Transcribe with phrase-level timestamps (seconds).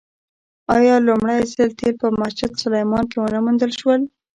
[0.75, 4.01] آیا لومړی ځل تیل په مسجد سلیمان کې ونه موندل شول؟